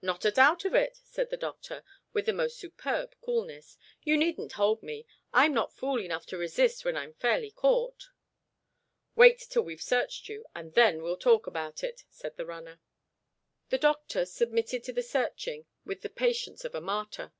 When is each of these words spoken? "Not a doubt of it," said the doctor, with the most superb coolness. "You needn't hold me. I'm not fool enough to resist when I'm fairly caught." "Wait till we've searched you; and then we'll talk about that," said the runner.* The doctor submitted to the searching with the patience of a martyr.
"Not 0.00 0.24
a 0.24 0.30
doubt 0.30 0.64
of 0.64 0.74
it," 0.74 0.98
said 1.04 1.28
the 1.28 1.36
doctor, 1.36 1.84
with 2.14 2.24
the 2.24 2.32
most 2.32 2.56
superb 2.58 3.14
coolness. 3.20 3.76
"You 4.02 4.16
needn't 4.16 4.52
hold 4.52 4.82
me. 4.82 5.04
I'm 5.34 5.52
not 5.52 5.74
fool 5.76 6.00
enough 6.00 6.24
to 6.28 6.38
resist 6.38 6.82
when 6.86 6.96
I'm 6.96 7.12
fairly 7.12 7.50
caught." 7.50 8.04
"Wait 9.16 9.38
till 9.50 9.60
we've 9.60 9.82
searched 9.82 10.30
you; 10.30 10.46
and 10.54 10.72
then 10.72 11.02
we'll 11.02 11.18
talk 11.18 11.46
about 11.46 11.76
that," 11.82 12.04
said 12.08 12.38
the 12.38 12.46
runner.* 12.46 12.80
The 13.68 13.76
doctor 13.76 14.24
submitted 14.24 14.82
to 14.84 14.94
the 14.94 15.02
searching 15.02 15.66
with 15.84 16.00
the 16.00 16.08
patience 16.08 16.64
of 16.64 16.74
a 16.74 16.80
martyr. 16.80 17.34